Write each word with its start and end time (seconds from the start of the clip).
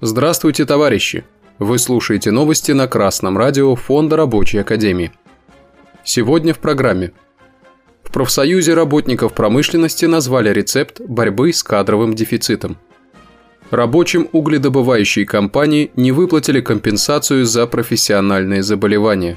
Здравствуйте, 0.00 0.64
товарищи! 0.64 1.24
Вы 1.58 1.76
слушаете 1.80 2.30
новости 2.30 2.70
на 2.70 2.86
Красном 2.86 3.36
радио 3.36 3.74
Фонда 3.74 4.16
Рабочей 4.16 4.58
Академии. 4.58 5.10
Сегодня 6.04 6.54
в 6.54 6.60
программе. 6.60 7.10
В 8.04 8.12
профсоюзе 8.12 8.74
работников 8.74 9.32
промышленности 9.32 10.04
назвали 10.04 10.50
рецепт 10.50 11.00
борьбы 11.00 11.52
с 11.52 11.64
кадровым 11.64 12.14
дефицитом. 12.14 12.76
Рабочим 13.72 14.28
угледобывающей 14.30 15.24
компании 15.24 15.90
не 15.96 16.12
выплатили 16.12 16.60
компенсацию 16.60 17.44
за 17.44 17.66
профессиональные 17.66 18.62
заболевания. 18.62 19.36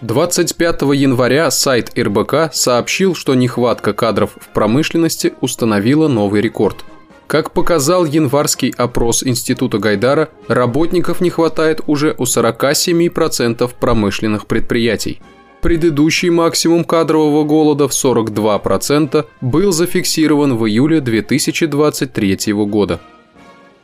25 0.00 0.82
января 0.94 1.50
сайт 1.50 1.98
РБК 1.98 2.52
сообщил, 2.52 3.16
что 3.16 3.34
нехватка 3.34 3.94
кадров 3.94 4.36
в 4.40 4.50
промышленности 4.50 5.34
установила 5.40 6.06
новый 6.06 6.40
рекорд– 6.40 6.84
как 7.28 7.52
показал 7.52 8.06
январский 8.06 8.70
опрос 8.70 9.22
Института 9.22 9.78
Гайдара, 9.78 10.30
работников 10.48 11.20
не 11.20 11.28
хватает 11.28 11.82
уже 11.86 12.14
у 12.18 12.24
47% 12.24 13.70
промышленных 13.78 14.46
предприятий. 14.46 15.20
Предыдущий 15.60 16.30
максимум 16.30 16.84
кадрового 16.84 17.44
голода 17.44 17.86
в 17.86 17.90
42% 17.90 19.26
был 19.42 19.72
зафиксирован 19.72 20.56
в 20.56 20.66
июле 20.66 21.00
2023 21.00 22.52
года. 22.54 22.98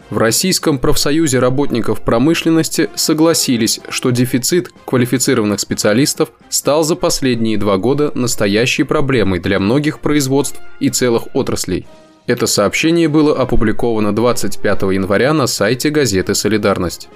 В 0.08 0.16
Российском 0.16 0.78
профсоюзе 0.78 1.38
работников 1.38 2.00
промышленности 2.00 2.88
согласились, 2.94 3.80
что 3.90 4.10
дефицит 4.10 4.70
квалифицированных 4.86 5.60
специалистов 5.60 6.30
стал 6.48 6.82
за 6.82 6.94
последние 6.94 7.58
два 7.58 7.76
года 7.76 8.10
настоящей 8.14 8.84
проблемой 8.84 9.40
для 9.40 9.58
многих 9.58 10.00
производств 10.00 10.60
и 10.80 10.88
целых 10.88 11.34
отраслей– 11.34 11.86
это 12.26 12.46
сообщение 12.46 13.08
было 13.08 13.36
опубликовано 13.36 14.14
25 14.14 14.82
января 14.82 15.32
на 15.32 15.46
сайте 15.46 15.90
газеты 15.90 16.34
«Солидарность». 16.34 17.08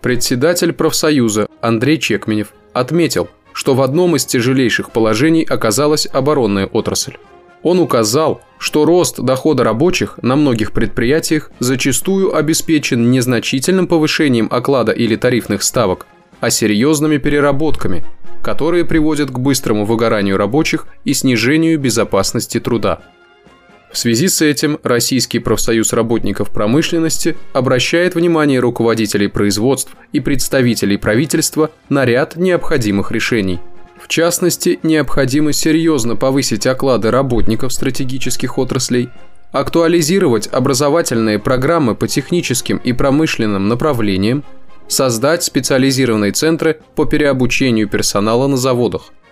Председатель 0.00 0.72
профсоюза 0.72 1.48
Андрей 1.60 1.98
Чекменев 1.98 2.52
отметил, 2.72 3.28
что 3.52 3.74
в 3.74 3.82
одном 3.82 4.16
из 4.16 4.26
тяжелейших 4.26 4.90
положений 4.90 5.46
оказалась 5.48 6.06
оборонная 6.12 6.66
отрасль. 6.66 7.16
Он 7.62 7.80
указал, 7.80 8.42
что 8.58 8.84
рост 8.84 9.20
дохода 9.20 9.64
рабочих 9.64 10.18
на 10.22 10.36
многих 10.36 10.72
предприятиях 10.72 11.50
зачастую 11.58 12.36
обеспечен 12.36 13.10
незначительным 13.10 13.86
повышением 13.86 14.48
оклада 14.50 14.92
или 14.92 15.16
тарифных 15.16 15.62
ставок, 15.62 16.06
а 16.40 16.50
серьезными 16.50 17.16
переработками, 17.16 18.04
которые 18.42 18.84
приводят 18.84 19.30
к 19.30 19.38
быстрому 19.38 19.84
выгоранию 19.84 20.36
рабочих 20.36 20.86
и 21.04 21.14
снижению 21.14 21.80
безопасности 21.80 22.60
труда. 22.60 23.00
В 23.96 23.98
связи 23.98 24.28
с 24.28 24.42
этим 24.42 24.78
Российский 24.82 25.38
профсоюз 25.38 25.94
работников 25.94 26.50
промышленности 26.50 27.34
обращает 27.54 28.14
внимание 28.14 28.60
руководителей 28.60 29.26
производств 29.26 29.96
и 30.12 30.20
представителей 30.20 30.98
правительства 30.98 31.70
на 31.88 32.04
ряд 32.04 32.36
необходимых 32.36 33.10
решений. 33.10 33.58
В 33.98 34.06
частности, 34.08 34.78
необходимо 34.82 35.54
серьезно 35.54 36.14
повысить 36.14 36.66
оклады 36.66 37.10
работников 37.10 37.72
стратегических 37.72 38.58
отраслей, 38.58 39.08
актуализировать 39.50 40.46
образовательные 40.48 41.38
программы 41.38 41.94
по 41.94 42.06
техническим 42.06 42.76
и 42.76 42.92
промышленным 42.92 43.66
направлениям, 43.66 44.44
создать 44.88 45.42
специализированные 45.42 46.32
центры 46.32 46.80
по 46.96 47.06
переобучению 47.06 47.88
персонала 47.88 48.46
на 48.46 48.58
заводах– 48.58 49.04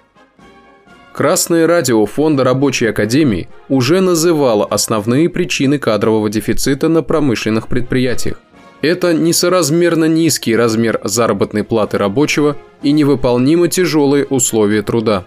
Красное 1.14 1.68
радио 1.68 2.04
Фонда 2.06 2.42
Рабочей 2.42 2.86
Академии 2.86 3.48
уже 3.68 4.00
называло 4.00 4.66
основные 4.66 5.28
причины 5.28 5.78
кадрового 5.78 6.28
дефицита 6.28 6.88
на 6.88 7.04
промышленных 7.04 7.68
предприятиях. 7.68 8.40
Это 8.82 9.14
несоразмерно 9.14 10.06
низкий 10.06 10.56
размер 10.56 11.00
заработной 11.04 11.62
платы 11.62 11.98
рабочего 11.98 12.56
и 12.82 12.90
невыполнимо 12.90 13.68
тяжелые 13.68 14.24
условия 14.24 14.82
труда. 14.82 15.24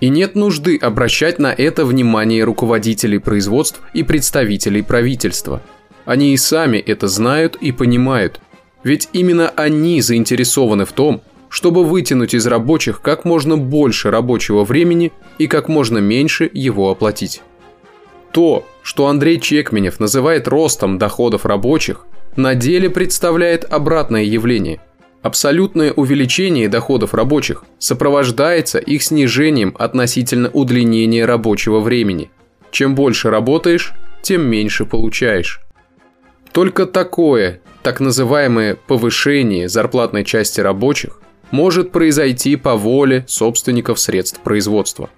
И 0.00 0.08
нет 0.08 0.34
нужды 0.34 0.78
обращать 0.78 1.38
на 1.38 1.52
это 1.52 1.84
внимание 1.84 2.42
руководителей 2.42 3.18
производств 3.18 3.82
и 3.92 4.02
представителей 4.02 4.80
правительства. 4.80 5.60
Они 6.06 6.32
и 6.32 6.38
сами 6.38 6.78
это 6.78 7.06
знают 7.06 7.56
и 7.56 7.70
понимают. 7.70 8.40
Ведь 8.82 9.10
именно 9.12 9.50
они 9.56 10.00
заинтересованы 10.00 10.86
в 10.86 10.92
том, 10.92 11.20
чтобы 11.48 11.84
вытянуть 11.84 12.34
из 12.34 12.46
рабочих 12.46 13.00
как 13.00 13.24
можно 13.24 13.56
больше 13.56 14.10
рабочего 14.10 14.64
времени 14.64 15.12
и 15.38 15.46
как 15.46 15.68
можно 15.68 15.98
меньше 15.98 16.50
его 16.52 16.90
оплатить. 16.90 17.42
То, 18.32 18.66
что 18.82 19.06
Андрей 19.06 19.40
Чекменев 19.40 19.98
называет 20.00 20.46
ростом 20.48 20.98
доходов 20.98 21.46
рабочих, 21.46 22.04
на 22.36 22.54
деле 22.54 22.90
представляет 22.90 23.64
обратное 23.64 24.24
явление. 24.24 24.80
Абсолютное 25.22 25.92
увеличение 25.92 26.68
доходов 26.68 27.14
рабочих 27.14 27.64
сопровождается 27.78 28.78
их 28.78 29.02
снижением 29.02 29.74
относительно 29.78 30.50
удлинения 30.50 31.24
рабочего 31.24 31.80
времени. 31.80 32.30
Чем 32.70 32.94
больше 32.94 33.30
работаешь, 33.30 33.94
тем 34.22 34.42
меньше 34.42 34.84
получаешь. 34.84 35.62
Только 36.52 36.86
такое, 36.86 37.60
так 37.82 38.00
называемое 38.00 38.76
повышение 38.86 39.68
зарплатной 39.68 40.24
части 40.24 40.60
рабочих, 40.60 41.20
может 41.50 41.92
произойти 41.92 42.56
по 42.56 42.76
воле 42.76 43.24
собственников 43.28 43.98
средств 43.98 44.40
производства. 44.40 45.10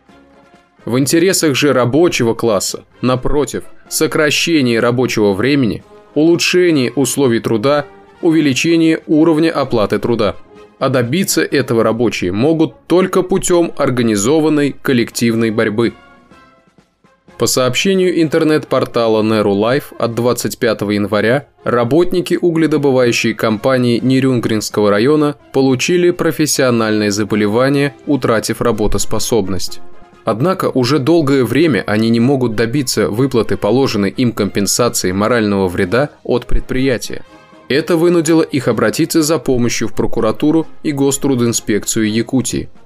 В 0.84 0.98
интересах 0.98 1.54
же 1.54 1.72
рабочего 1.72 2.34
класса, 2.34 2.84
напротив, 3.02 3.64
сокращение 3.88 4.80
рабочего 4.80 5.32
времени, 5.32 5.82
улучшение 6.14 6.92
условий 6.92 7.40
труда, 7.40 7.86
увеличение 8.22 9.00
уровня 9.06 9.50
оплаты 9.50 9.98
труда. 9.98 10.36
А 10.78 10.88
добиться 10.88 11.42
этого 11.42 11.82
рабочие 11.82 12.32
могут 12.32 12.86
только 12.86 13.22
путем 13.22 13.72
организованной 13.76 14.74
коллективной 14.80 15.50
борьбы– 15.50 15.94
по 17.38 17.46
сообщению 17.46 18.20
интернет-портала 18.20 19.22
Nero 19.22 19.54
Life 19.54 19.96
от 19.96 20.14
25 20.14 20.80
января, 20.82 21.46
работники 21.62 22.36
угледобывающей 22.40 23.32
компании 23.32 24.00
Нерюнгринского 24.02 24.90
района 24.90 25.36
получили 25.52 26.10
профессиональное 26.10 27.12
заболевание, 27.12 27.94
утратив 28.06 28.60
работоспособность. 28.60 29.80
Однако 30.24 30.68
уже 30.68 30.98
долгое 30.98 31.44
время 31.44 31.84
они 31.86 32.10
не 32.10 32.20
могут 32.20 32.56
добиться 32.56 33.08
выплаты 33.08 33.56
положенной 33.56 34.10
им 34.10 34.32
компенсации 34.32 35.12
морального 35.12 35.68
вреда 35.68 36.10
от 36.24 36.46
предприятия. 36.46 37.24
Это 37.68 37.96
вынудило 37.96 38.42
их 38.42 38.66
обратиться 38.66 39.22
за 39.22 39.38
помощью 39.38 39.88
в 39.88 39.94
прокуратуру 39.94 40.66
и 40.82 40.90
Гострудинспекцию 40.90 42.12
Якутии– 42.12 42.68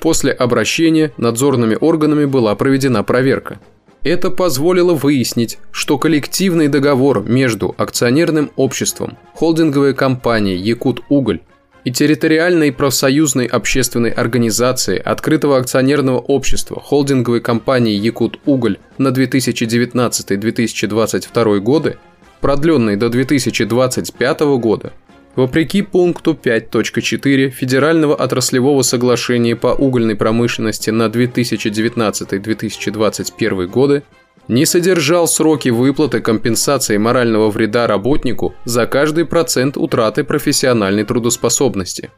После 0.00 0.32
обращения 0.32 1.12
надзорными 1.16 1.76
органами 1.80 2.24
была 2.24 2.54
проведена 2.54 3.02
проверка. 3.02 3.58
Это 4.02 4.30
позволило 4.30 4.94
выяснить, 4.94 5.58
что 5.72 5.98
коллективный 5.98 6.68
договор 6.68 7.28
между 7.28 7.74
акционерным 7.76 8.52
обществом, 8.54 9.18
холдинговой 9.34 9.94
компанией 9.94 10.58
«Якут-Уголь» 10.58 11.40
и 11.84 11.92
территориальной 11.92 12.72
профсоюзной 12.72 13.46
общественной 13.46 14.10
организацией 14.10 14.98
открытого 14.98 15.58
акционерного 15.58 16.18
общества 16.18 16.80
холдинговой 16.80 17.40
компании 17.40 17.94
«Якут-Уголь» 17.94 18.78
на 18.98 19.08
2019-2022 19.08 21.58
годы, 21.60 21.96
продленный 22.40 22.96
до 22.96 23.08
2025 23.08 24.40
года, 24.58 24.92
Вопреки 25.36 25.82
пункту 25.82 26.32
5.4 26.32 27.50
Федерального 27.50 28.14
отраслевого 28.14 28.80
соглашения 28.80 29.54
по 29.54 29.66
угольной 29.68 30.16
промышленности 30.16 30.88
на 30.88 31.08
2019-2021 31.08 33.66
годы, 33.66 34.02
не 34.48 34.64
содержал 34.64 35.28
сроки 35.28 35.68
выплаты 35.68 36.20
компенсации 36.20 36.96
морального 36.96 37.50
вреда 37.50 37.86
работнику 37.86 38.54
за 38.64 38.86
каждый 38.86 39.26
процент 39.26 39.76
утраты 39.76 40.24
профессиональной 40.24 41.04
трудоспособности. 41.04 42.10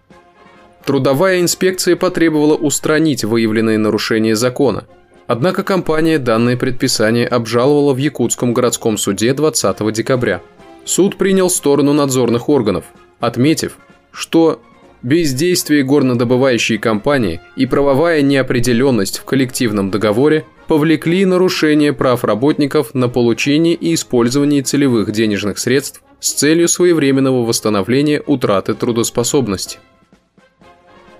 Трудовая 0.85 1.41
инспекция 1.41 1.97
потребовала 1.97 2.55
устранить 2.55 3.25
выявленные 3.25 3.79
нарушения 3.79 4.37
закона. 4.37 4.85
Однако 5.27 5.65
компания 5.65 6.21
данное 6.21 6.57
предписание 6.57 7.27
обжаловала 7.27 7.95
в 7.95 7.97
Якутском 7.97 8.55
городском 8.55 8.97
суде 8.97 9.35
20 9.35 9.93
декабря. 9.93 10.41
Суд 10.85 11.19
принял 11.19 11.51
сторону 11.51 11.93
надзорных 11.93 12.49
органов– 12.49 12.85
отметив, 13.21 13.79
что 14.13 14.61
бездействие 15.03 15.85
горнодобывающей 15.85 16.79
компании 16.79 17.41
и 17.57 17.67
правовая 17.67 18.23
неопределенность 18.23 19.19
в 19.19 19.25
коллективном 19.25 19.91
договоре 19.91 20.45
повлекли 20.67 21.25
нарушение 21.25 21.93
прав 21.93 22.25
работников 22.25 22.95
на 22.95 23.09
получение 23.09 23.75
и 23.75 23.95
использование 23.95 24.63
целевых 24.63 25.13
денежных 25.13 25.59
средств 25.59 26.03
с 26.21 26.33
целью 26.33 26.69
своевременного 26.69 27.45
восстановления 27.45 28.23
утраты 28.27 28.75
трудоспособности. 28.75 29.79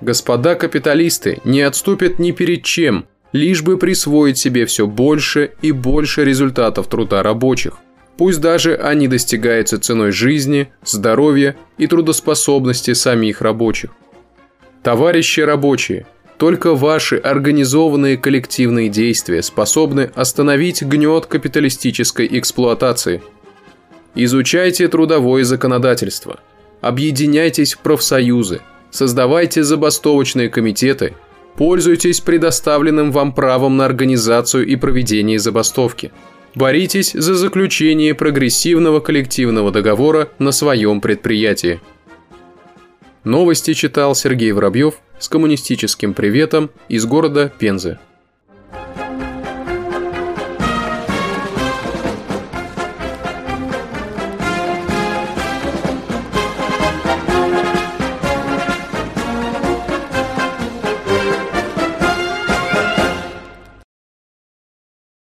Господа 0.01 0.55
капиталисты 0.55 1.41
не 1.45 1.63
отступят 1.63 2.19
ни 2.19 2.31
перед 2.33 2.63
чем, 2.63 3.07
лишь 3.33 3.63
бы 3.63 3.79
присвоить 3.79 4.39
себе 4.39 4.67
все 4.67 4.87
больше 4.87 5.53
и 5.63 5.73
больше 5.73 6.25
результатов 6.25 6.89
труда 6.89 7.23
рабочих, 7.23 7.79
Пусть 8.19 8.41
даже 8.41 8.75
они 8.75 9.07
достигаются 9.07 9.79
ценой 9.79 10.11
жизни, 10.11 10.73
здоровья 10.85 11.57
и 11.79 11.87
трудоспособности 11.87 12.93
самих 12.93 13.41
рабочих. 13.41 13.91
Товарищи 14.83 15.39
рабочие, 15.39 16.05
только 16.37 16.75
ваши 16.75 17.17
организованные 17.17 18.17
коллективные 18.17 18.89
действия 18.89 19.41
способны 19.41 20.11
остановить 20.17 20.83
гнет 20.83 21.27
капиталистической 21.27 22.29
эксплуатации. 22.39 23.23
Изучайте 24.17 24.89
трудовое 24.89 25.45
законодательство, 25.45 26.41
объединяйтесь 26.81 27.75
в 27.75 27.79
профсоюзы, 27.79 28.63
создавайте 28.91 29.63
забастовочные 29.63 30.49
комитеты, 30.49 31.15
пользуйтесь 31.55 32.19
предоставленным 32.19 33.13
вам 33.13 33.33
правом 33.33 33.77
на 33.77 33.85
организацию 33.85 34.67
и 34.67 34.75
проведение 34.75 35.39
забастовки– 35.39 36.11
Боритесь 36.55 37.13
за 37.13 37.35
заключение 37.35 38.15
прогрессивного 38.15 39.01
коллективного 39.01 39.71
договора 39.71 40.29
на 40.39 40.53
своем 40.53 41.01
предприятии. 41.01 41.81
Новости 43.25 43.75
читал 43.75 44.15
Сергей 44.15 44.53
Воробьев 44.53 44.95
с 45.19 45.29
коммунистическим 45.29 46.15
приветом 46.15 46.71
из 46.89 47.05
города 47.05 47.53
Пензы. 47.59 47.99